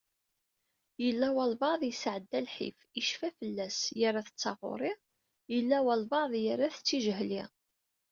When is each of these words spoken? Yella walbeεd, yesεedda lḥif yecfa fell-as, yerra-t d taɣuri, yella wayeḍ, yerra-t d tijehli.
Yella 1.03 1.27
walbeεd, 1.37 1.81
yesεedda 1.85 2.39
lḥif 2.47 2.77
yecfa 2.97 3.29
fell-as, 3.37 3.79
yerra-t 3.99 4.33
d 4.33 4.35
taɣuri, 4.41 4.93
yella 5.53 5.77
wayeḍ, 5.85 6.33
yerra-t 6.43 6.81
d 6.81 6.85
tijehli. 6.87 7.43